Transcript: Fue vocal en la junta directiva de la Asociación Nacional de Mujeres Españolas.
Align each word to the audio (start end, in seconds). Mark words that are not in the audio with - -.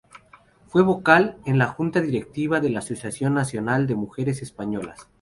Fue 0.65 0.81
vocal 0.81 1.37
en 1.45 1.59
la 1.59 1.67
junta 1.67 2.01
directiva 2.01 2.59
de 2.59 2.71
la 2.71 2.79
Asociación 2.79 3.35
Nacional 3.35 3.85
de 3.85 3.93
Mujeres 3.93 4.41
Españolas. 4.41 5.07